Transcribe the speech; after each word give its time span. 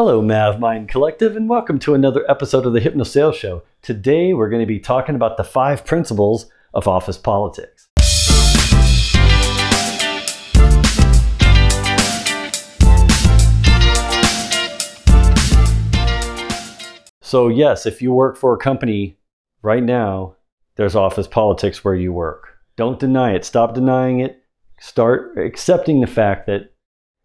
Hello, 0.00 0.22
Mav 0.22 0.60
Mind 0.60 0.88
Collective, 0.88 1.34
and 1.34 1.48
welcome 1.48 1.80
to 1.80 1.92
another 1.92 2.24
episode 2.30 2.64
of 2.64 2.72
the 2.72 2.78
Hypno 2.78 3.02
Sales 3.02 3.34
Show. 3.34 3.64
Today, 3.82 4.32
we're 4.32 4.48
going 4.48 4.62
to 4.62 4.64
be 4.64 4.78
talking 4.78 5.16
about 5.16 5.36
the 5.36 5.42
five 5.42 5.84
principles 5.84 6.46
of 6.72 6.86
office 6.86 7.18
politics. 7.18 7.88
So, 17.20 17.48
yes, 17.48 17.84
if 17.84 18.00
you 18.00 18.12
work 18.12 18.36
for 18.36 18.54
a 18.54 18.58
company 18.58 19.18
right 19.62 19.82
now, 19.82 20.36
there's 20.76 20.94
office 20.94 21.26
politics 21.26 21.84
where 21.84 21.96
you 21.96 22.12
work. 22.12 22.56
Don't 22.76 23.00
deny 23.00 23.32
it. 23.34 23.44
Stop 23.44 23.74
denying 23.74 24.20
it. 24.20 24.44
Start 24.78 25.36
accepting 25.36 26.00
the 26.00 26.06
fact 26.06 26.46
that 26.46 26.70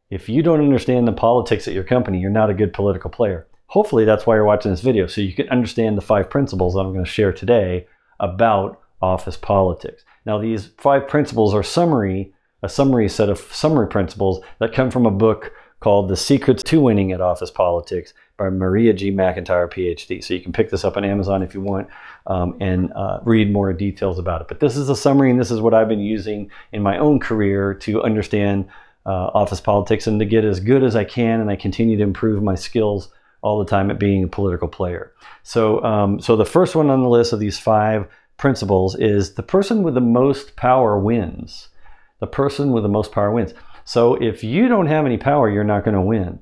if 0.10 0.30
you 0.30 0.44
don't 0.44 0.60
understand 0.60 1.08
the 1.08 1.14
politics 1.14 1.68
at 1.68 1.74
your 1.74 1.84
company, 1.84 2.20
you're 2.20 2.30
not 2.30 2.50
a 2.50 2.54
good 2.54 2.74
political 2.74 3.10
player. 3.10 3.48
Hopefully, 3.68 4.06
that's 4.06 4.28
why 4.28 4.36
you're 4.36 4.46
watching 4.46 4.71
this 4.71 4.82
video, 4.82 5.07
so 5.07 5.21
you 5.21 5.34
can 5.34 5.50
understand 5.50 5.98
the 5.98 6.02
five 6.02 6.30
principles 6.30 6.74
that 6.74 6.82
I'm 6.82 6.94
going 6.94 7.06
to 7.06 7.10
share 7.10 7.34
today 7.34 7.88
about 8.20 8.80
office 9.02 9.38
politics. 9.38 10.06
Now, 10.25 10.38
these 10.38 10.70
five 10.78 11.08
principles 11.08 11.54
are 11.54 11.64
summary, 11.64 12.34
a 12.61 12.70
summary 12.70 13.10
set 13.10 13.30
of 13.30 13.39
summary 13.39 13.88
principles 13.88 14.42
that 14.60 14.74
come 14.74 14.92
from 14.92 15.06
a 15.06 15.11
book 15.11 15.52
called 15.80 16.08
The 16.08 16.16
Secrets 16.16 16.64
to 16.64 16.80
Winning 16.80 17.11
at 17.11 17.20
Office 17.20 17.52
Politics 17.52 18.14
by 18.38 18.50
Maria 18.50 18.94
G. 18.94 19.11
McIntyre, 19.11 19.70
PhD. 19.70 20.24
So 20.24 20.33
you 20.33 20.39
can 20.39 20.54
pick 20.54 20.70
this 20.70 20.86
up 20.86 20.96
on 20.96 21.04
Amazon 21.04 21.44
if 21.44 21.54
you 21.54 21.60
want 21.60 21.89
um, 22.28 22.56
and 22.61 22.94
uh, 22.94 23.20
read 23.24 23.52
more 23.52 23.74
details 23.74 24.18
about 24.18 24.42
it. 24.42 24.47
But 24.47 24.60
this 24.61 24.78
is 24.78 24.88
a 24.88 24.96
summary, 24.96 25.30
and 25.30 25.39
this 25.39 25.52
is 25.52 25.60
what 25.60 25.74
I've 25.74 25.89
been 25.89 26.00
using 26.00 26.50
in 26.72 26.82
my 26.82 26.97
own 26.97 27.20
career 27.20 27.74
to 27.82 28.02
understand 28.02 28.70
uh, 29.06 29.32
office 29.34 29.62
politics 29.62 30.07
and 30.07 30.20
to 30.20 30.25
get 30.25 30.46
as 30.46 30.60
good 30.60 30.84
as 30.84 30.96
I 30.96 31.04
can. 31.04 31.42
And 31.42 31.50
I 31.50 31.56
continue 31.56 31.98
to 31.98 32.03
improve 32.03 32.42
my 32.42 32.56
skills 32.56 33.09
all 33.42 33.59
the 33.59 33.70
time 33.70 33.92
at 33.92 34.00
being 34.00 34.23
a 34.23 34.28
political 34.28 34.67
player. 34.67 35.11
So, 35.44 35.84
um, 35.84 36.20
so 36.22 36.36
the 36.36 36.45
first 36.45 36.75
one 36.75 36.89
on 36.89 37.03
the 37.03 37.09
list 37.09 37.33
of 37.33 37.39
these 37.39 37.59
five 37.59 38.08
principles 38.38 38.95
is 38.95 39.36
the 39.36 39.44
person 39.44 39.83
with 39.83 39.94
the 39.94 40.02
most 40.02 40.55
power 40.55 40.97
wins. 40.97 41.69
The 42.19 42.27
person 42.27 42.72
with 42.72 42.83
the 42.83 42.89
most 42.89 43.11
power 43.11 43.31
wins. 43.31 43.53
So 43.83 44.16
if 44.16 44.44
you 44.44 44.69
don't 44.69 44.88
have 44.88 45.05
any 45.05 45.17
power, 45.17 45.49
you're 45.49 45.66
not 45.66 45.83
going 45.83 45.95
to 45.95 46.02
win. 46.02 46.39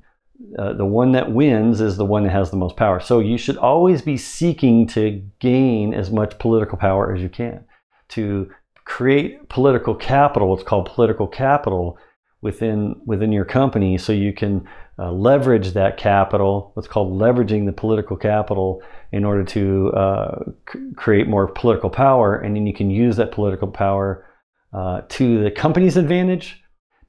Uh, 0.58 0.74
the 0.74 0.86
one 0.86 1.12
that 1.14 1.32
wins 1.32 1.82
is 1.82 1.98
the 1.98 2.06
one 2.06 2.24
that 2.24 2.32
has 2.32 2.52
the 2.52 2.58
most 2.58 2.76
power. 2.76 3.00
So 3.00 3.20
you 3.20 3.38
should 3.38 3.58
always 3.58 4.02
be 4.02 4.18
seeking 4.18 4.88
to 4.88 5.24
gain 5.40 5.94
as 5.94 6.12
much 6.12 6.38
political 6.40 6.78
power 6.78 7.14
as 7.14 7.22
you 7.22 7.30
can. 7.30 7.64
To 8.10 8.52
create 8.86 9.50
political 9.50 9.96
capital, 9.96 10.50
what's 10.50 10.64
called 10.64 10.86
political 10.86 11.28
capital, 11.28 11.98
within 12.42 12.96
within 13.06 13.32
your 13.32 13.46
company 13.46 13.98
so 13.98 14.12
you 14.12 14.34
can 14.34 14.68
uh, 14.98 15.12
leverage 15.12 15.74
that 15.74 15.98
capital 15.98 16.72
what's 16.74 16.88
called 16.88 17.20
leveraging 17.20 17.66
the 17.66 17.72
political 17.72 18.18
capital 18.18 18.82
in 19.12 19.24
order 19.24 19.44
to 19.44 19.90
uh, 19.94 20.40
c- 20.72 20.80
create 20.96 21.28
more 21.28 21.48
political 21.48 21.90
power. 21.90 22.36
And 22.36 22.56
then 22.56 22.66
you 22.66 22.74
can 22.74 22.90
use 22.90 23.16
that 23.18 23.32
political 23.32 23.68
power 23.68 24.26
uh, 24.74 25.02
to 25.10 25.44
the 25.44 25.52
company's 25.52 25.98
advantage 25.98 26.62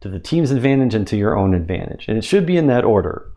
to 0.03 0.09
the 0.09 0.19
team's 0.19 0.51
advantage 0.51 0.95
and 0.95 1.07
to 1.07 1.17
your 1.17 1.39
own 1.39 1.55
advantage. 1.55 2.07
And 2.09 2.19
it 2.19 2.25
should 2.25 2.45
be 2.45 2.57
in 2.57 2.67
that 2.67 2.85
order. 2.85 3.31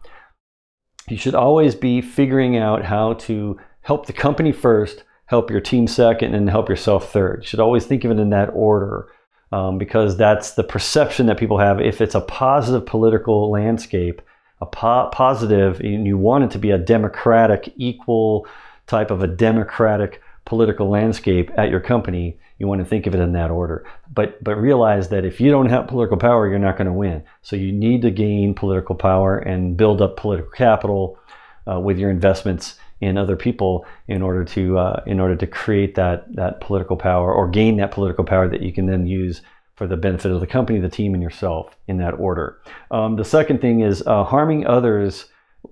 You 1.08 1.18
should 1.18 1.36
always 1.36 1.76
be 1.76 2.02
figuring 2.02 2.58
out 2.58 2.84
how 2.84 3.14
to 3.14 3.60
help 3.82 4.08
the 4.08 4.14
company 4.14 4.52
first 4.52 5.04
help 5.28 5.50
your 5.50 5.62
team 5.62 5.88
second 5.88 6.34
and 6.34 6.50
help 6.50 6.68
yourself 6.68 7.12
third. 7.12 7.42
You 7.42 7.48
should 7.48 7.60
always 7.60 7.86
think 7.86 8.04
of 8.04 8.12
it 8.12 8.20
in 8.20 8.32
that 8.32 8.50
order 8.54 9.08
um, 9.56 9.78
because 9.78 10.18
that's 10.18 10.52
the 10.52 10.66
perception 10.66 11.28
that 11.28 11.38
people 11.38 11.58
have. 11.58 11.80
If 11.80 12.02
it's 12.02 12.14
a 12.14 12.20
positive 12.20 12.86
political 12.86 13.50
landscape, 13.50 14.22
a 14.60 14.66
po- 14.66 15.10
positive, 15.14 15.80
and 15.80 16.06
you 16.06 16.18
want 16.18 16.44
it 16.44 16.52
to 16.52 16.60
be 16.60 16.72
a 16.72 16.78
democratic, 16.78 17.74
equal 17.78 18.48
type 18.86 19.12
of 19.12 19.24
a 19.24 19.28
democratic 19.28 20.22
political 20.44 20.90
landscape 20.90 21.50
at 21.58 21.70
your 21.70 21.80
company, 21.80 22.38
you 22.60 22.68
want 22.68 22.82
to 22.82 22.86
think 22.86 23.08
of 23.08 23.16
it 23.16 23.22
in 23.22 23.32
that 23.32 23.50
order. 23.50 23.86
But 24.14 24.44
but 24.44 24.58
realize 24.58 25.08
that 25.10 25.24
if 25.24 25.40
you 25.40 25.50
don't 25.52 25.70
have 25.70 25.88
political 25.88 26.18
power, 26.18 26.50
you're 26.50 26.60
not 26.60 26.76
going 26.76 26.88
to 26.88 26.94
win. 26.94 27.24
So 27.42 27.56
you 27.56 27.72
need 27.72 28.02
to 28.02 28.12
gain 28.12 28.56
political 28.56 28.96
power 28.96 29.38
and 29.38 29.78
build 29.78 30.02
up 30.02 30.18
political 30.18 30.52
capital 30.52 31.18
uh, 31.66 31.80
with 31.80 31.98
your 31.98 32.10
investments 32.10 32.76
in 33.02 33.18
other 33.18 33.36
people 33.36 33.86
in 34.08 34.22
order 34.22 34.44
to 34.44 34.78
uh, 34.78 35.04
in 35.06 35.20
order 35.20 35.36
to 35.36 35.48
create 35.48 35.96
that 35.96 36.34
that 36.36 36.62
political 36.62 36.98
power 36.98 37.34
or 37.34 37.50
gain 37.50 37.78
that 37.78 37.92
political 37.92 38.24
power 38.24 38.48
that 38.48 38.62
you 38.62 38.72
can 38.72 38.86
then 38.86 39.06
use 39.06 39.42
for 39.76 39.88
the 39.88 39.98
benefit 39.98 40.32
of 40.32 40.40
the 40.40 40.48
company, 40.48 40.80
the 40.80 40.90
team, 40.90 41.14
and 41.14 41.22
yourself 41.22 41.76
in 41.88 41.98
that 41.98 42.14
order. 42.14 42.62
Um, 42.92 43.18
the 43.18 43.26
second 43.26 43.60
thing 43.60 43.82
is 43.82 44.02
uh, 44.08 44.24
harming 44.24 44.66
others 44.66 45.26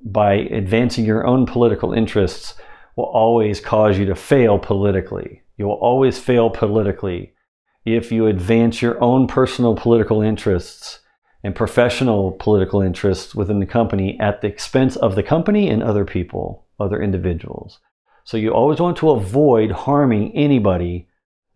by 0.04 0.34
advancing 0.34 1.06
your 1.06 1.26
own 1.26 1.46
political 1.46 1.94
interests 1.94 2.56
will 2.96 3.06
always 3.06 3.60
cause 3.60 3.98
you 3.98 4.06
to 4.06 4.16
fail 4.16 4.60
politically. 4.60 5.42
You 5.58 5.66
will 5.68 5.76
always 5.76 6.20
fail 6.20 6.50
politically 6.50 7.34
if 7.86 8.12
you 8.12 8.28
advance 8.28 8.82
your 8.82 9.02
own 9.04 9.28
personal 9.28 9.76
political 9.76 10.22
interests 10.22 11.00
and 11.44 11.56
professional 11.56 12.32
political 12.34 12.82
interests 12.82 13.36
within 13.36 13.60
the 13.60 13.66
company 13.66 14.18
at 14.20 14.42
the 14.42 14.48
expense 14.48 14.96
of 14.96 15.16
the 15.16 15.24
company 15.24 15.70
and 15.70 15.84
other 15.84 16.06
people 16.06 16.63
other 16.80 17.02
individuals. 17.02 17.80
So 18.24 18.38
you 18.38 18.54
always 18.54 18.80
want 18.80 18.98
to 18.98 19.12
avoid 19.12 19.72
harming 19.72 20.36
anybody 20.36 21.08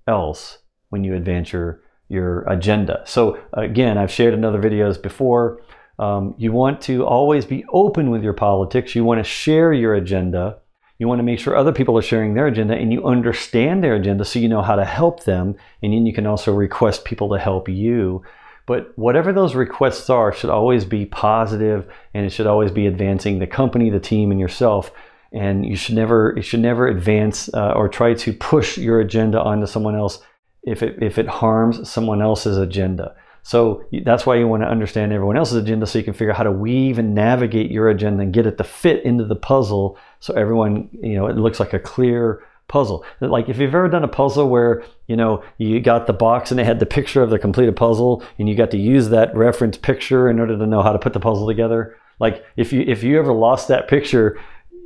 else 0.07 0.59
when 0.89 1.03
you 1.03 1.15
advance 1.15 1.51
your, 1.51 1.81
your 2.09 2.41
agenda. 2.43 3.03
So 3.05 3.39
again, 3.53 3.97
I've 3.97 4.11
shared 4.11 4.33
in 4.33 4.45
other 4.45 4.61
videos 4.61 5.01
before. 5.01 5.61
Um, 5.99 6.35
you 6.37 6.51
want 6.51 6.81
to 6.81 7.05
always 7.05 7.45
be 7.45 7.65
open 7.71 8.09
with 8.09 8.23
your 8.23 8.33
politics. 8.33 8.95
You 8.95 9.03
want 9.03 9.19
to 9.19 9.23
share 9.23 9.73
your 9.73 9.95
agenda. 9.95 10.59
You 10.99 11.07
want 11.07 11.19
to 11.19 11.23
make 11.23 11.39
sure 11.39 11.55
other 11.55 11.71
people 11.71 11.97
are 11.97 12.01
sharing 12.03 12.33
their 12.33 12.47
agenda 12.47 12.75
and 12.75 12.91
you 12.91 13.05
understand 13.05 13.83
their 13.83 13.95
agenda 13.95 14.25
so 14.25 14.39
you 14.39 14.49
know 14.49 14.61
how 14.61 14.75
to 14.75 14.85
help 14.85 15.23
them. 15.23 15.55
And 15.81 15.93
then 15.93 16.05
you 16.05 16.13
can 16.13 16.25
also 16.25 16.53
request 16.53 17.05
people 17.05 17.29
to 17.29 17.39
help 17.39 17.69
you. 17.69 18.23
But 18.67 18.91
whatever 18.95 19.33
those 19.33 19.55
requests 19.55 20.09
are 20.09 20.31
should 20.31 20.51
always 20.51 20.85
be 20.85 21.05
positive 21.05 21.87
and 22.13 22.25
it 22.25 22.29
should 22.29 22.47
always 22.47 22.69
be 22.69 22.85
advancing 22.85 23.39
the 23.39 23.47
company, 23.47 23.89
the 23.89 23.99
team, 23.99 24.29
and 24.29 24.39
yourself 24.39 24.91
and 25.31 25.65
you 25.65 25.75
should 25.75 25.95
never 25.95 26.33
you 26.35 26.41
should 26.41 26.59
never 26.59 26.87
advance 26.87 27.49
uh, 27.53 27.71
or 27.71 27.89
try 27.89 28.13
to 28.13 28.33
push 28.33 28.77
your 28.77 28.99
agenda 28.99 29.41
onto 29.41 29.65
someone 29.65 29.95
else 29.95 30.19
if 30.63 30.83
it 30.83 31.01
if 31.01 31.17
it 31.17 31.27
harms 31.27 31.89
someone 31.89 32.21
else's 32.21 32.57
agenda. 32.57 33.15
So 33.43 33.85
that's 34.03 34.25
why 34.25 34.35
you 34.35 34.45
want 34.45 34.63
to 34.63 34.67
understand 34.67 35.13
everyone 35.13 35.37
else's 35.37 35.63
agenda 35.63 35.87
so 35.87 35.97
you 35.97 36.03
can 36.03 36.13
figure 36.13 36.31
out 36.31 36.37
how 36.37 36.43
to 36.43 36.51
weave 36.51 36.99
and 36.99 37.15
navigate 37.15 37.71
your 37.71 37.87
agenda 37.87 38.23
and 38.23 38.33
get 38.33 38.45
it 38.45 38.57
to 38.57 38.65
fit 38.65 39.05
into 39.05 39.23
the 39.23 39.37
puzzle 39.37 39.97
so 40.19 40.33
everyone, 40.33 40.89
you 40.91 41.15
know, 41.15 41.27
it 41.27 41.37
looks 41.37 41.57
like 41.57 41.71
a 41.71 41.79
clear 41.79 42.43
puzzle. 42.67 43.05
Like 43.21 43.49
if 43.49 43.57
you've 43.57 43.73
ever 43.73 43.87
done 43.87 44.03
a 44.03 44.09
puzzle 44.09 44.49
where, 44.49 44.83
you 45.07 45.15
know, 45.15 45.43
you 45.57 45.79
got 45.79 46.07
the 46.07 46.13
box 46.13 46.51
and 46.51 46.59
it 46.59 46.65
had 46.65 46.79
the 46.79 46.85
picture 46.85 47.21
of 47.21 47.29
the 47.29 47.39
completed 47.39 47.75
puzzle 47.75 48.23
and 48.37 48.49
you 48.49 48.55
got 48.55 48.71
to 48.71 48.77
use 48.77 49.09
that 49.09 49.35
reference 49.35 49.77
picture 49.77 50.29
in 50.29 50.39
order 50.39 50.57
to 50.57 50.67
know 50.67 50.81
how 50.81 50.91
to 50.91 50.99
put 50.99 51.13
the 51.13 51.19
puzzle 51.19 51.47
together. 51.47 51.95
Like 52.19 52.43
if 52.55 52.73
you 52.73 52.81
if 52.81 53.03
you 53.03 53.17
ever 53.19 53.33
lost 53.33 53.67
that 53.67 53.87
picture, 53.87 54.39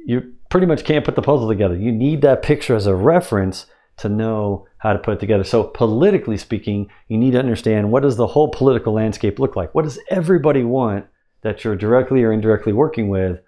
you 0.05 0.33
pretty 0.49 0.67
much 0.67 0.83
can't 0.83 1.05
put 1.05 1.15
the 1.15 1.21
puzzle 1.21 1.47
together. 1.47 1.75
You 1.75 1.91
need 1.91 2.21
that 2.21 2.43
picture 2.43 2.75
as 2.75 2.87
a 2.87 2.95
reference 2.95 3.65
to 3.97 4.09
know 4.09 4.67
how 4.77 4.93
to 4.93 4.99
put 4.99 5.15
it 5.15 5.19
together. 5.19 5.43
So 5.43 5.63
politically 5.63 6.37
speaking, 6.37 6.89
you 7.07 7.17
need 7.17 7.31
to 7.31 7.39
understand 7.39 7.91
what 7.91 8.03
does 8.03 8.17
the 8.17 8.27
whole 8.27 8.49
political 8.49 8.93
landscape 8.93 9.39
look 9.39 9.55
like? 9.55 9.73
What 9.75 9.83
does 9.83 9.99
everybody 10.09 10.63
want 10.63 11.05
that 11.41 11.63
you're 11.63 11.75
directly 11.75 12.23
or 12.23 12.31
indirectly 12.31 12.73
working 12.73 13.09
with 13.09 13.39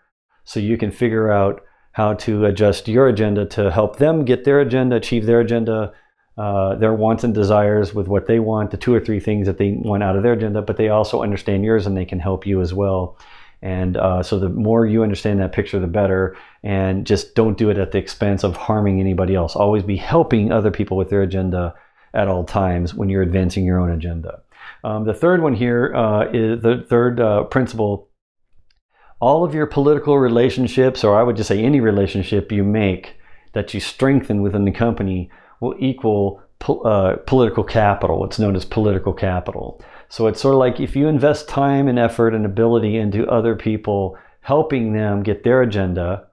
so 0.44 0.60
you 0.60 0.78
can 0.78 0.92
figure 0.92 1.32
out 1.32 1.62
how 1.94 2.14
to 2.16 2.46
adjust 2.46 2.88
your 2.88 3.08
agenda 3.08 3.46
to 3.46 3.72
help 3.72 3.98
them 3.98 4.26
get 4.26 4.44
their 4.44 4.60
agenda, 4.60 4.96
achieve 4.98 5.26
their 5.26 5.40
agenda, 5.40 5.94
uh, 6.38 6.76
their 6.76 6.94
wants 6.94 7.24
and 7.24 7.34
desires 7.34 7.94
with 7.94 8.08
what 8.08 8.28
they 8.28 8.40
want, 8.40 8.72
the 8.72 8.78
two 8.78 8.94
or 8.94 9.00
three 9.00 9.20
things 9.20 9.48
that 9.48 9.58
they 9.58 9.78
want 9.80 10.04
out 10.04 10.16
of 10.16 10.24
their 10.24 10.34
agenda, 10.34 10.62
but 10.62 10.78
they 10.78 10.90
also 10.90 11.22
understand 11.22 11.64
yours 11.64 11.86
and 11.86 11.96
they 11.96 12.06
can 12.06 12.20
help 12.20 12.46
you 12.46 12.62
as 12.62 12.74
well. 12.74 13.18
And 13.62 13.96
uh, 13.96 14.22
so 14.24 14.40
the 14.40 14.50
more 14.50 14.86
you 14.86 15.04
understand 15.04 15.40
that 15.40 15.54
picture, 15.54 15.80
the 15.80 15.88
better. 15.88 16.36
And 16.64 17.08
just 17.08 17.34
don't 17.34 17.58
do 17.58 17.70
it 17.70 17.78
at 17.78 17.92
the 17.92 17.98
expense 17.98 18.44
of 18.44 18.58
harming 18.58 19.00
anybody 19.00 19.36
else. 19.36 19.56
Always 19.56 19.84
be 19.84 19.96
helping 19.96 20.52
other 20.52 20.70
people 20.70 20.98
with 20.98 21.10
their 21.10 21.22
agenda 21.22 21.74
at 22.14 22.28
all 22.28 22.44
times 22.44 22.94
when 22.94 23.08
you're 23.10 23.22
advancing 23.22 23.66
your 23.66 23.80
own 23.80 23.90
agenda. 23.90 24.42
Um, 24.84 25.06
the 25.06 25.14
third 25.14 25.42
one 25.42 25.54
here 25.54 25.94
uh, 25.96 26.30
is 26.34 26.62
the 26.62 26.86
third 26.90 27.20
uh, 27.20 27.44
principle. 27.46 28.10
All 29.20 29.44
of 29.44 29.54
your 29.54 29.66
political 29.66 30.18
relationships, 30.18 31.04
or 31.04 31.16
I 31.16 31.24
would 31.24 31.38
just 31.38 31.48
say 31.48 31.64
any 31.64 31.80
relationship 31.80 32.52
you 32.52 32.64
make 32.64 33.16
that 33.54 33.74
you 33.74 33.80
strengthen 33.80 34.42
within 34.42 34.66
the 34.66 34.72
company, 34.72 35.30
will 35.60 35.76
equal 35.80 36.42
po- 36.60 36.82
uh, 36.82 37.18
political 37.26 37.64
capital. 37.64 38.20
What's 38.20 38.40
known 38.40 38.56
as 38.56 38.66
political 38.66 39.14
capital. 39.14 39.82
So 40.10 40.28
it's 40.28 40.42
sort 40.42 40.54
of 40.54 40.60
like 40.60 40.80
if 40.80 40.96
you 40.96 41.08
invest 41.08 41.48
time 41.48 41.88
and 41.88 41.98
effort 41.98 42.36
and 42.36 42.46
ability 42.46 42.98
into 42.98 43.28
other 43.28 43.56
people, 43.56 44.18
helping 44.42 44.94
them 44.94 45.24
get 45.24 45.44
their 45.44 45.62
agenda, 45.62 46.28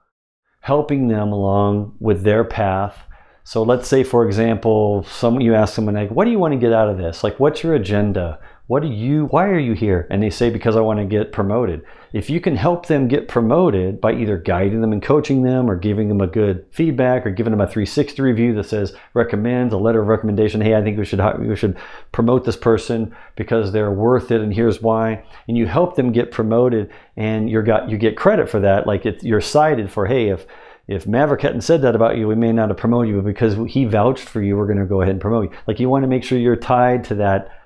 helping 0.60 1.08
them 1.08 1.32
along 1.32 1.94
with 2.00 2.22
their 2.22 2.44
path. 2.44 3.04
So 3.44 3.62
let's 3.62 3.88
say, 3.88 4.04
for 4.04 4.26
example, 4.26 5.04
some 5.04 5.40
you 5.40 5.54
ask 5.54 5.74
someone 5.74 5.94
like, 5.94 6.10
"What 6.10 6.24
do 6.24 6.30
you 6.30 6.38
want 6.38 6.52
to 6.52 6.58
get 6.58 6.72
out 6.72 6.88
of 6.88 6.98
this? 6.98 7.24
Like, 7.24 7.40
what's 7.40 7.62
your 7.62 7.74
agenda? 7.74 8.38
What 8.70 8.84
are 8.84 8.86
you 8.86 9.26
why 9.26 9.48
are 9.48 9.58
you 9.58 9.72
here 9.72 10.06
and 10.10 10.22
they 10.22 10.30
say 10.30 10.48
because 10.48 10.76
i 10.76 10.80
want 10.80 11.00
to 11.00 11.04
get 11.04 11.32
promoted 11.32 11.82
if 12.12 12.30
you 12.30 12.40
can 12.40 12.54
help 12.54 12.86
them 12.86 13.08
get 13.08 13.26
promoted 13.26 14.00
by 14.00 14.12
either 14.12 14.38
guiding 14.38 14.80
them 14.80 14.92
and 14.92 15.02
coaching 15.02 15.42
them 15.42 15.68
or 15.68 15.74
giving 15.74 16.06
them 16.06 16.20
a 16.20 16.26
good 16.28 16.64
feedback 16.70 17.26
or 17.26 17.30
giving 17.30 17.50
them 17.50 17.60
a 17.60 17.66
360 17.66 18.22
review 18.22 18.54
that 18.54 18.62
says 18.62 18.94
recommends 19.12 19.74
a 19.74 19.76
letter 19.76 20.00
of 20.00 20.06
recommendation 20.06 20.60
hey 20.60 20.76
i 20.76 20.82
think 20.84 20.96
we 20.96 21.04
should 21.04 21.20
we 21.40 21.56
should 21.56 21.76
promote 22.12 22.44
this 22.44 22.56
person 22.56 23.12
because 23.34 23.72
they're 23.72 23.90
worth 23.90 24.30
it 24.30 24.40
and 24.40 24.54
here's 24.54 24.80
why 24.80 25.20
and 25.48 25.58
you 25.58 25.66
help 25.66 25.96
them 25.96 26.12
get 26.12 26.30
promoted 26.30 26.88
and 27.16 27.50
you 27.50 27.60
got 27.62 27.90
you 27.90 27.98
get 27.98 28.16
credit 28.16 28.48
for 28.48 28.60
that 28.60 28.86
like 28.86 29.04
it, 29.04 29.20
you're 29.24 29.40
cited 29.40 29.90
for 29.90 30.06
hey 30.06 30.28
if 30.28 30.46
if 30.86 31.06
Maverick 31.06 31.42
hadn't 31.42 31.60
said 31.60 31.82
that 31.82 31.94
about 31.94 32.16
you, 32.16 32.26
we 32.26 32.34
may 32.34 32.50
not 32.50 32.68
have 32.68 32.76
promoted 32.76 33.10
you, 33.10 33.22
but 33.22 33.26
because 33.26 33.54
he 33.72 33.84
vouched 33.84 34.28
for 34.28 34.42
you, 34.42 34.56
we're 34.56 34.66
going 34.66 34.76
to 34.76 34.86
go 34.86 35.02
ahead 35.02 35.12
and 35.12 35.20
promote 35.20 35.44
you. 35.44 35.56
Like 35.68 35.78
you 35.78 35.88
want 35.88 36.02
to 36.02 36.08
make 36.08 36.24
sure 36.24 36.36
you're 36.36 36.56
tied 36.56 37.04
to 37.04 37.14
that 37.16 37.59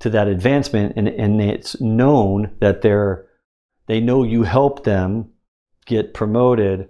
to 0.00 0.10
that 0.10 0.28
advancement 0.28 0.94
and, 0.96 1.08
and 1.08 1.40
it's 1.40 1.80
known 1.80 2.50
that 2.60 2.82
they're 2.82 3.26
they 3.86 4.00
know 4.00 4.22
you 4.22 4.42
help 4.42 4.84
them 4.84 5.30
get 5.86 6.14
promoted 6.14 6.88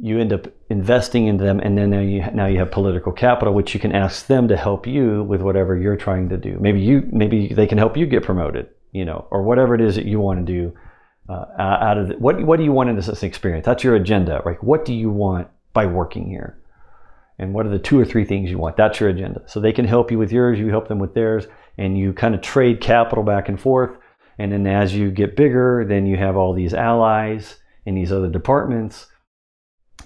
you 0.00 0.18
end 0.18 0.32
up 0.32 0.46
investing 0.70 1.26
in 1.26 1.36
them 1.36 1.60
and 1.60 1.76
then 1.76 1.90
now 1.90 2.00
you 2.00 2.24
now 2.32 2.46
you 2.46 2.58
have 2.58 2.70
political 2.70 3.12
capital 3.12 3.52
which 3.52 3.74
you 3.74 3.80
can 3.80 3.92
ask 3.92 4.26
them 4.26 4.48
to 4.48 4.56
help 4.56 4.86
you 4.86 5.22
with 5.24 5.42
whatever 5.42 5.76
you're 5.76 5.96
trying 5.96 6.28
to 6.28 6.36
do. 6.36 6.56
Maybe 6.60 6.80
you 6.80 7.08
maybe 7.12 7.52
they 7.52 7.66
can 7.66 7.78
help 7.78 7.96
you 7.96 8.06
get 8.06 8.22
promoted 8.22 8.68
you 8.92 9.04
know 9.04 9.26
or 9.30 9.42
whatever 9.42 9.74
it 9.74 9.80
is 9.80 9.96
that 9.96 10.06
you 10.06 10.18
want 10.18 10.44
to 10.46 10.52
do 10.52 10.74
uh, 11.28 11.44
out 11.58 11.98
of 11.98 12.08
the, 12.08 12.14
what 12.14 12.42
what 12.44 12.56
do 12.56 12.64
you 12.64 12.72
want 12.72 12.90
in 12.90 12.96
this 12.96 13.22
experience? 13.22 13.66
That's 13.66 13.84
your 13.84 13.96
agenda 13.96 14.40
right? 14.44 14.62
What 14.62 14.84
do 14.84 14.94
you 14.94 15.10
want 15.10 15.48
by 15.72 15.86
working 15.86 16.28
here 16.28 16.58
and 17.38 17.54
what 17.54 17.66
are 17.66 17.70
the 17.70 17.78
two 17.78 17.98
or 17.98 18.04
three 18.04 18.24
things 18.24 18.50
you 18.50 18.58
want 18.58 18.76
that's 18.76 19.00
your 19.00 19.08
agenda 19.08 19.42
so 19.46 19.58
they 19.58 19.72
can 19.72 19.84
help 19.84 20.10
you 20.10 20.18
with 20.18 20.32
yours 20.32 20.58
you 20.58 20.68
help 20.68 20.88
them 20.88 20.98
with 20.98 21.14
theirs 21.14 21.46
and 21.78 21.98
you 21.98 22.12
kind 22.12 22.34
of 22.34 22.40
trade 22.40 22.80
capital 22.80 23.24
back 23.24 23.48
and 23.48 23.60
forth. 23.60 23.96
And 24.38 24.52
then 24.52 24.66
as 24.66 24.94
you 24.94 25.10
get 25.10 25.36
bigger, 25.36 25.84
then 25.86 26.06
you 26.06 26.16
have 26.16 26.36
all 26.36 26.54
these 26.54 26.74
allies 26.74 27.56
in 27.86 27.94
these 27.94 28.12
other 28.12 28.28
departments 28.28 29.06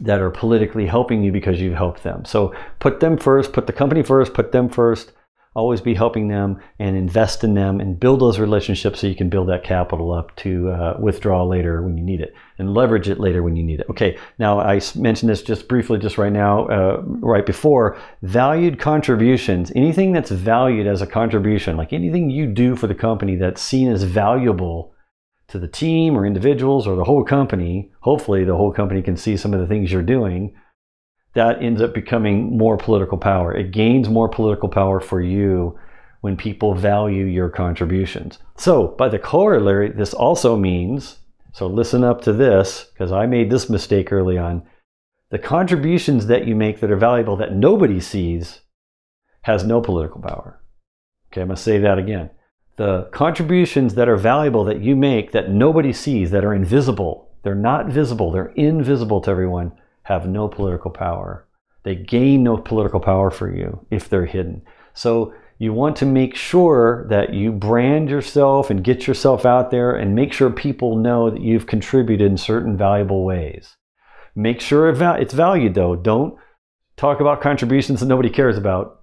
that 0.00 0.20
are 0.20 0.30
politically 0.30 0.86
helping 0.86 1.22
you 1.22 1.32
because 1.32 1.60
you've 1.60 1.76
helped 1.76 2.02
them. 2.02 2.24
So 2.24 2.54
put 2.80 3.00
them 3.00 3.16
first, 3.16 3.52
put 3.52 3.66
the 3.66 3.72
company 3.72 4.02
first, 4.02 4.34
put 4.34 4.52
them 4.52 4.68
first, 4.68 5.12
always 5.56 5.80
be 5.80 5.94
helping 5.94 6.28
them 6.28 6.60
and 6.78 6.96
invest 6.96 7.42
in 7.42 7.54
them 7.54 7.80
and 7.80 7.98
build 7.98 8.20
those 8.20 8.38
relationships 8.38 9.00
so 9.00 9.06
you 9.06 9.16
can 9.16 9.30
build 9.30 9.48
that 9.48 9.64
capital 9.64 10.12
up 10.12 10.36
to 10.36 10.68
uh, 10.68 10.96
withdraw 11.00 11.42
later 11.42 11.82
when 11.82 11.96
you 11.96 12.04
need 12.04 12.20
it 12.20 12.34
and 12.58 12.74
leverage 12.74 13.08
it 13.08 13.18
later 13.18 13.42
when 13.42 13.56
you 13.56 13.62
need 13.62 13.80
it. 13.80 13.86
Okay, 13.88 14.18
now 14.38 14.60
I 14.60 14.80
mentioned 14.94 15.30
this 15.30 15.42
just 15.42 15.66
briefly, 15.66 15.98
just 15.98 16.18
right 16.18 16.32
now, 16.32 16.66
uh, 16.66 17.02
right 17.06 17.46
before. 17.46 17.98
Valued 18.22 18.78
contributions, 18.78 19.72
anything 19.74 20.12
that's 20.12 20.30
valued 20.30 20.86
as 20.86 21.00
a 21.00 21.06
contribution, 21.06 21.78
like 21.78 21.94
anything 21.94 22.28
you 22.28 22.46
do 22.46 22.76
for 22.76 22.86
the 22.86 22.94
company 22.94 23.34
that's 23.34 23.62
seen 23.62 23.90
as 23.90 24.02
valuable 24.02 24.92
to 25.48 25.58
the 25.58 25.68
team 25.68 26.18
or 26.18 26.26
individuals 26.26 26.86
or 26.86 26.96
the 26.96 27.04
whole 27.04 27.24
company, 27.24 27.90
hopefully 28.00 28.44
the 28.44 28.56
whole 28.56 28.72
company 28.72 29.00
can 29.00 29.16
see 29.16 29.38
some 29.38 29.54
of 29.54 29.60
the 29.60 29.66
things 29.66 29.90
you're 29.90 30.02
doing 30.02 30.54
that 31.36 31.62
ends 31.62 31.80
up 31.80 31.94
becoming 31.94 32.56
more 32.56 32.76
political 32.76 33.16
power. 33.16 33.54
It 33.54 33.70
gains 33.70 34.08
more 34.08 34.28
political 34.28 34.68
power 34.68 35.00
for 35.00 35.20
you 35.20 35.78
when 36.22 36.36
people 36.36 36.74
value 36.74 37.24
your 37.24 37.48
contributions. 37.48 38.38
So, 38.56 38.88
by 38.98 39.08
the 39.08 39.18
corollary, 39.18 39.90
this 39.90 40.12
also 40.12 40.56
means 40.56 41.18
so 41.56 41.66
listen 41.66 42.04
up 42.04 42.20
to 42.22 42.34
this 42.34 42.84
because 42.92 43.12
I 43.12 43.24
made 43.24 43.48
this 43.48 43.70
mistake 43.70 44.12
early 44.12 44.36
on. 44.36 44.62
The 45.30 45.38
contributions 45.38 46.26
that 46.26 46.46
you 46.46 46.54
make 46.54 46.80
that 46.80 46.90
are 46.90 46.98
valuable 46.98 47.34
that 47.36 47.54
nobody 47.54 47.98
sees 47.98 48.60
has 49.40 49.64
no 49.64 49.80
political 49.80 50.20
power. 50.20 50.60
Okay, 51.32 51.40
I'm 51.40 51.48
going 51.48 51.56
to 51.56 51.62
say 51.62 51.78
that 51.78 51.98
again. 51.98 52.28
The 52.76 53.08
contributions 53.10 53.94
that 53.94 54.06
are 54.06 54.18
valuable 54.18 54.64
that 54.64 54.82
you 54.82 54.96
make 54.96 55.32
that 55.32 55.48
nobody 55.48 55.94
sees, 55.94 56.30
that 56.32 56.44
are 56.44 56.52
invisible, 56.52 57.30
they're 57.42 57.54
not 57.54 57.86
visible, 57.86 58.30
they're 58.30 58.52
invisible 58.56 59.22
to 59.22 59.30
everyone 59.30 59.72
have 60.06 60.28
no 60.28 60.46
political 60.46 60.90
power. 60.90 61.48
They 61.82 61.96
gain 61.96 62.44
no 62.44 62.56
political 62.56 63.00
power 63.00 63.28
for 63.28 63.52
you 63.52 63.84
if 63.90 64.08
they're 64.08 64.24
hidden. 64.24 64.62
So 64.94 65.34
you 65.58 65.72
want 65.72 65.96
to 65.96 66.06
make 66.06 66.36
sure 66.36 67.06
that 67.10 67.34
you 67.34 67.50
brand 67.50 68.08
yourself 68.08 68.70
and 68.70 68.84
get 68.84 69.08
yourself 69.08 69.44
out 69.44 69.72
there 69.72 69.96
and 69.96 70.14
make 70.14 70.32
sure 70.32 70.50
people 70.50 70.96
know 70.96 71.30
that 71.30 71.40
you've 71.40 71.66
contributed 71.66 72.30
in 72.30 72.36
certain 72.36 72.76
valuable 72.76 73.24
ways. 73.24 73.76
Make 74.36 74.60
sure 74.60 74.88
it's 74.88 75.34
valued 75.34 75.74
though. 75.74 75.96
Don't 75.96 76.36
talk 76.96 77.18
about 77.18 77.40
contributions 77.40 77.98
that 77.98 78.06
nobody 78.06 78.30
cares 78.30 78.56
about. 78.56 79.00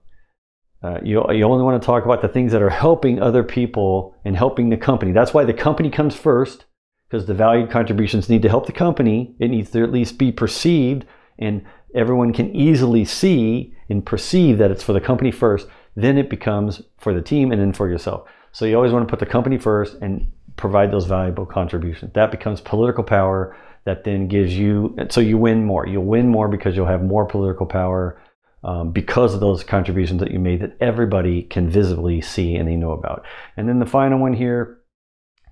Uh, 0.81 0.99
you, 1.03 1.21
you 1.31 1.43
only 1.43 1.63
want 1.63 1.81
to 1.81 1.85
talk 1.85 2.05
about 2.05 2.21
the 2.21 2.27
things 2.29 2.53
that 2.53 2.61
are 2.61 2.69
helping 2.69 3.21
other 3.21 3.43
people 3.43 4.15
and 4.23 4.37
helping 4.37 4.69
the 4.69 4.77
company. 4.77 5.11
That's 5.11 5.33
why 5.33 5.43
the 5.43 5.53
company 5.53 5.89
comes 5.89 6.15
first 6.15 6.65
because 7.13 7.27
the 7.27 7.33
valued 7.35 7.69
contributions 7.69 8.27
need 8.27 8.41
to 8.41 8.49
help 8.49 8.65
the 8.65 8.71
company. 8.71 9.35
It 9.37 9.49
needs 9.49 9.69
to 9.69 9.83
at 9.83 9.91
least 9.91 10.17
be 10.17 10.31
perceived, 10.31 11.05
and 11.37 11.63
everyone 11.93 12.33
can 12.33 12.55
easily 12.55 13.05
see 13.05 13.75
and 13.87 14.03
perceive 14.03 14.57
that 14.57 14.71
it's 14.71 14.81
for 14.81 14.93
the 14.93 14.99
company 14.99 15.29
first. 15.29 15.67
Then 15.95 16.17
it 16.17 16.27
becomes 16.27 16.81
for 16.97 17.13
the 17.13 17.21
team 17.21 17.51
and 17.51 17.61
then 17.61 17.71
for 17.71 17.87
yourself. 17.87 18.27
So 18.51 18.65
you 18.65 18.75
always 18.75 18.91
want 18.91 19.07
to 19.07 19.11
put 19.11 19.19
the 19.19 19.27
company 19.27 19.59
first 19.59 19.93
and 20.01 20.25
provide 20.55 20.89
those 20.89 21.05
valuable 21.05 21.45
contributions. 21.45 22.13
That 22.15 22.31
becomes 22.31 22.61
political 22.61 23.03
power 23.03 23.55
that 23.85 24.05
then 24.05 24.27
gives 24.27 24.57
you, 24.57 24.97
so 25.11 25.21
you 25.21 25.37
win 25.37 25.65
more. 25.65 25.85
You'll 25.85 26.05
win 26.05 26.29
more 26.29 26.47
because 26.47 26.75
you'll 26.75 26.87
have 26.87 27.03
more 27.03 27.27
political 27.27 27.67
power 27.67 28.19
um, 28.63 28.91
because 28.91 29.35
of 29.35 29.39
those 29.39 29.63
contributions 29.63 30.19
that 30.19 30.31
you 30.31 30.39
made 30.39 30.61
that 30.61 30.75
everybody 30.79 31.43
can 31.43 31.69
visibly 31.69 32.21
see 32.21 32.55
and 32.55 32.67
they 32.67 32.75
know 32.75 32.93
about. 32.93 33.23
And 33.55 33.69
then 33.69 33.77
the 33.77 33.85
final 33.85 34.17
one 34.17 34.33
here 34.33 34.79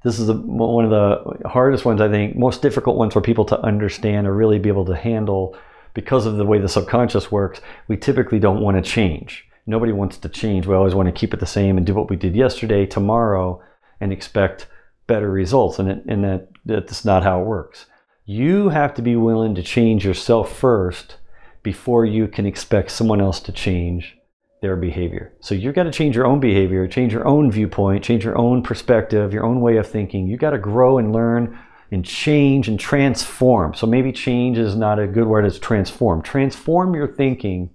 this 0.03 0.19
is 0.19 0.29
a, 0.29 0.33
one 0.33 0.85
of 0.85 0.91
the 0.91 1.47
hardest 1.47 1.85
ones, 1.85 2.01
I 2.01 2.09
think, 2.09 2.35
most 2.35 2.61
difficult 2.61 2.97
ones 2.97 3.13
for 3.13 3.21
people 3.21 3.45
to 3.45 3.59
understand 3.61 4.27
or 4.27 4.33
really 4.33 4.59
be 4.59 4.69
able 4.69 4.85
to 4.85 4.95
handle 4.95 5.55
because 5.93 6.25
of 6.25 6.37
the 6.37 6.45
way 6.45 6.59
the 6.59 6.69
subconscious 6.69 7.31
works. 7.31 7.61
We 7.87 7.97
typically 7.97 8.39
don't 8.39 8.61
want 8.61 8.83
to 8.83 8.89
change. 8.89 9.45
Nobody 9.67 9.91
wants 9.91 10.17
to 10.17 10.29
change. 10.29 10.65
We 10.65 10.75
always 10.75 10.95
want 10.95 11.07
to 11.07 11.11
keep 11.19 11.33
it 11.33 11.39
the 11.39 11.45
same 11.45 11.77
and 11.77 11.85
do 11.85 11.93
what 11.93 12.09
we 12.09 12.15
did 12.15 12.35
yesterday, 12.35 12.85
tomorrow, 12.85 13.61
and 13.99 14.11
expect 14.11 14.67
better 15.05 15.29
results. 15.29 15.77
And, 15.77 15.89
it, 15.89 16.03
and 16.07 16.23
that, 16.23 16.47
that's 16.65 17.05
not 17.05 17.23
how 17.23 17.41
it 17.41 17.45
works. 17.45 17.85
You 18.25 18.69
have 18.69 18.93
to 18.95 19.01
be 19.01 19.15
willing 19.15 19.53
to 19.55 19.63
change 19.63 20.03
yourself 20.05 20.55
first 20.57 21.17
before 21.61 22.05
you 22.05 22.27
can 22.27 22.47
expect 22.47 22.89
someone 22.89 23.21
else 23.21 23.39
to 23.41 23.51
change 23.51 24.17
their 24.61 24.75
behavior. 24.75 25.33
So 25.39 25.55
you've 25.55 25.75
got 25.75 25.83
to 25.83 25.91
change 25.91 26.15
your 26.15 26.27
own 26.27 26.39
behavior, 26.39 26.87
change 26.87 27.11
your 27.11 27.27
own 27.27 27.51
viewpoint, 27.51 28.03
change 28.03 28.23
your 28.23 28.37
own 28.37 28.61
perspective, 28.61 29.33
your 29.33 29.43
own 29.43 29.59
way 29.59 29.77
of 29.77 29.89
thinking. 29.89 30.27
You've 30.27 30.39
got 30.39 30.51
to 30.51 30.59
grow 30.59 30.99
and 30.99 31.11
learn 31.11 31.57
and 31.91 32.05
change 32.05 32.67
and 32.67 32.79
transform. 32.79 33.73
So 33.73 33.87
maybe 33.87 34.11
change 34.11 34.57
is 34.57 34.75
not 34.75 34.99
a 34.99 35.07
good 35.07 35.27
word, 35.27 35.45
it's 35.45 35.59
transform. 35.59 36.21
Transform 36.21 36.93
your 36.93 37.07
thinking 37.07 37.71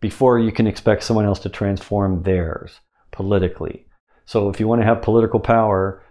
before 0.00 0.38
you 0.38 0.52
can 0.52 0.66
expect 0.66 1.04
someone 1.04 1.24
else 1.24 1.38
to 1.40 1.48
transform 1.48 2.24
theirs 2.24 2.80
politically. 3.12 3.86
So 4.26 4.50
if 4.50 4.60
you 4.60 4.68
want 4.68 4.82
to 4.82 4.86
have 4.86 5.02
political 5.02 5.40
power 5.40 6.02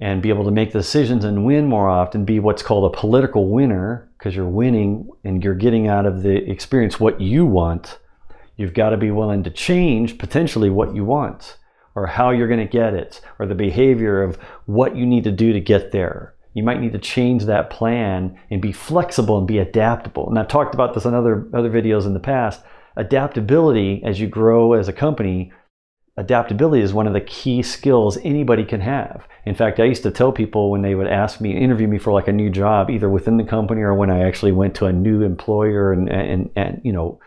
and 0.00 0.22
be 0.22 0.30
able 0.30 0.44
to 0.44 0.50
make 0.50 0.72
decisions 0.72 1.24
and 1.24 1.44
win 1.44 1.66
more 1.66 1.88
often, 1.88 2.24
be 2.24 2.40
what's 2.40 2.62
called 2.62 2.92
a 2.92 2.96
political 2.96 3.48
winner, 3.50 4.10
because 4.16 4.34
you're 4.34 4.48
winning 4.48 5.08
and 5.22 5.44
you're 5.44 5.54
getting 5.54 5.86
out 5.86 6.06
of 6.06 6.22
the 6.22 6.50
experience 6.50 6.98
what 6.98 7.20
you 7.20 7.44
want 7.44 7.98
You've 8.58 8.74
got 8.74 8.90
to 8.90 8.96
be 8.96 9.12
willing 9.12 9.44
to 9.44 9.50
change 9.50 10.18
potentially 10.18 10.68
what 10.68 10.94
you 10.94 11.04
want 11.04 11.56
or 11.94 12.06
how 12.06 12.30
you're 12.30 12.48
going 12.48 12.58
to 12.58 12.66
get 12.66 12.92
it 12.92 13.20
or 13.38 13.46
the 13.46 13.54
behavior 13.54 14.22
of 14.22 14.36
what 14.66 14.96
you 14.96 15.06
need 15.06 15.24
to 15.24 15.32
do 15.32 15.52
to 15.52 15.60
get 15.60 15.92
there. 15.92 16.34
You 16.54 16.64
might 16.64 16.80
need 16.80 16.92
to 16.92 16.98
change 16.98 17.44
that 17.44 17.70
plan 17.70 18.36
and 18.50 18.60
be 18.60 18.72
flexible 18.72 19.38
and 19.38 19.46
be 19.46 19.58
adaptable. 19.58 20.28
And 20.28 20.36
I've 20.38 20.48
talked 20.48 20.74
about 20.74 20.92
this 20.92 21.04
in 21.04 21.14
other, 21.14 21.48
other 21.54 21.70
videos 21.70 22.04
in 22.04 22.14
the 22.14 22.20
past. 22.20 22.60
Adaptability 22.96 24.02
as 24.04 24.18
you 24.18 24.26
grow 24.26 24.72
as 24.72 24.88
a 24.88 24.92
company, 24.92 25.52
adaptability 26.16 26.82
is 26.82 26.92
one 26.92 27.06
of 27.06 27.12
the 27.12 27.20
key 27.20 27.62
skills 27.62 28.18
anybody 28.24 28.64
can 28.64 28.80
have. 28.80 29.28
In 29.46 29.54
fact, 29.54 29.78
I 29.78 29.84
used 29.84 30.02
to 30.02 30.10
tell 30.10 30.32
people 30.32 30.72
when 30.72 30.82
they 30.82 30.96
would 30.96 31.06
ask 31.06 31.40
me, 31.40 31.56
interview 31.56 31.86
me 31.86 31.98
for 31.98 32.12
like 32.12 32.26
a 32.26 32.32
new 32.32 32.50
job, 32.50 32.90
either 32.90 33.08
within 33.08 33.36
the 33.36 33.44
company 33.44 33.82
or 33.82 33.94
when 33.94 34.10
I 34.10 34.26
actually 34.26 34.50
went 34.50 34.74
to 34.76 34.86
a 34.86 34.92
new 34.92 35.22
employer 35.22 35.92
and, 35.92 36.08
and, 36.08 36.50
and 36.56 36.80
you 36.82 36.92
know, 36.92 37.20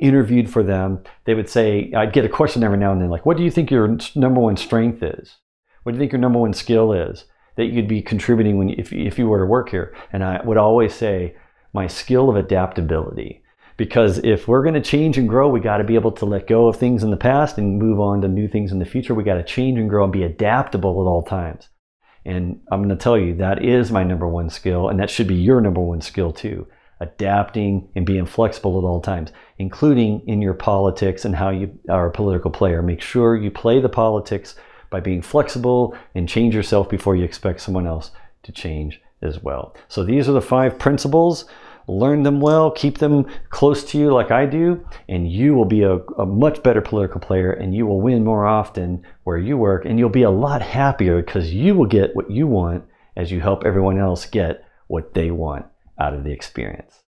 interviewed 0.00 0.50
for 0.50 0.62
them, 0.62 1.02
they 1.24 1.34
would 1.34 1.48
say, 1.48 1.92
I'd 1.96 2.12
get 2.12 2.24
a 2.24 2.28
question 2.28 2.62
every 2.62 2.78
now 2.78 2.92
and 2.92 3.00
then, 3.00 3.10
like, 3.10 3.26
what 3.26 3.36
do 3.36 3.42
you 3.42 3.50
think 3.50 3.70
your 3.70 3.96
number 4.14 4.40
one 4.40 4.56
strength 4.56 5.02
is? 5.02 5.36
What 5.82 5.92
do 5.92 5.96
you 5.96 6.00
think 6.00 6.12
your 6.12 6.20
number 6.20 6.38
one 6.38 6.54
skill 6.54 6.92
is 6.92 7.24
that 7.56 7.66
you'd 7.66 7.88
be 7.88 8.02
contributing 8.02 8.58
when, 8.58 8.70
if, 8.70 8.92
if 8.92 9.18
you 9.18 9.28
were 9.28 9.38
to 9.38 9.46
work 9.46 9.68
here? 9.68 9.94
And 10.12 10.24
I 10.24 10.42
would 10.44 10.56
always 10.56 10.94
say, 10.94 11.36
my 11.72 11.86
skill 11.86 12.30
of 12.30 12.36
adaptability. 12.36 13.42
Because 13.76 14.18
if 14.18 14.46
we're 14.46 14.62
going 14.62 14.74
to 14.74 14.80
change 14.80 15.18
and 15.18 15.28
grow, 15.28 15.48
we 15.48 15.58
got 15.58 15.78
to 15.78 15.84
be 15.84 15.96
able 15.96 16.12
to 16.12 16.24
let 16.24 16.46
go 16.46 16.68
of 16.68 16.76
things 16.76 17.02
in 17.02 17.10
the 17.10 17.16
past 17.16 17.58
and 17.58 17.78
move 17.78 17.98
on 17.98 18.20
to 18.20 18.28
new 18.28 18.46
things 18.46 18.70
in 18.70 18.78
the 18.78 18.84
future. 18.84 19.14
We 19.14 19.24
got 19.24 19.34
to 19.34 19.42
change 19.42 19.78
and 19.78 19.90
grow 19.90 20.04
and 20.04 20.12
be 20.12 20.22
adaptable 20.22 20.92
at 20.92 21.10
all 21.10 21.22
times. 21.22 21.68
And 22.24 22.60
I'm 22.70 22.80
going 22.80 22.96
to 22.96 23.02
tell 23.02 23.18
you 23.18 23.34
that 23.36 23.64
is 23.64 23.90
my 23.90 24.04
number 24.04 24.28
one 24.28 24.48
skill, 24.48 24.88
and 24.88 25.00
that 25.00 25.10
should 25.10 25.26
be 25.26 25.34
your 25.34 25.60
number 25.60 25.80
one 25.80 26.00
skill 26.00 26.32
too 26.32 26.66
adapting 27.04 27.88
and 27.94 28.04
being 28.04 28.26
flexible 28.26 28.78
at 28.78 28.84
all 28.84 29.00
times, 29.00 29.30
including 29.58 30.22
in 30.26 30.42
your 30.42 30.54
politics 30.54 31.24
and 31.24 31.36
how 31.36 31.50
you 31.50 31.78
are 31.88 32.06
a 32.06 32.12
political 32.12 32.50
player. 32.50 32.82
Make 32.82 33.00
sure 33.00 33.36
you 33.36 33.50
play 33.50 33.80
the 33.80 33.88
politics, 33.88 34.54
by 34.94 35.00
being 35.00 35.22
flexible 35.22 35.92
and 36.14 36.28
change 36.28 36.54
yourself 36.54 36.88
before 36.88 37.16
you 37.16 37.24
expect 37.24 37.60
someone 37.60 37.84
else 37.84 38.12
to 38.44 38.52
change 38.52 39.00
as 39.22 39.42
well. 39.42 39.74
So 39.88 40.04
these 40.04 40.28
are 40.28 40.32
the 40.32 40.40
five 40.40 40.78
principles. 40.78 41.46
Learn 41.88 42.22
them 42.22 42.40
well, 42.40 42.70
keep 42.70 42.98
them 42.98 43.26
close 43.50 43.82
to 43.86 43.98
you 43.98 44.14
like 44.14 44.30
I 44.30 44.46
do, 44.46 44.86
and 45.08 45.28
you 45.28 45.52
will 45.54 45.64
be 45.64 45.82
a, 45.82 45.96
a, 45.96 46.24
much 46.24 46.62
better 46.62 46.80
political 46.80 47.20
player 47.20 47.50
and 47.50 47.74
you 47.74 47.86
will 47.86 48.00
win 48.00 48.22
more 48.22 48.46
often 48.46 49.02
where 49.24 49.36
you 49.36 49.56
work 49.56 49.84
and 49.84 49.98
you'll 49.98 50.10
be 50.10 50.22
a 50.22 50.30
lot 50.30 50.62
happier 50.62 51.20
because 51.20 51.52
you 51.52 51.74
will 51.74 51.86
get 51.86 52.14
what 52.14 52.30
you 52.30 52.46
want 52.46 52.84
as 53.16 53.32
you 53.32 53.40
help 53.40 53.64
everyone 53.64 53.98
else 53.98 54.26
get 54.26 54.64
what 54.86 55.12
they 55.14 55.32
want 55.32 55.66
out 55.98 56.14
of 56.14 56.24
the 56.24 56.32
experience. 56.32 57.03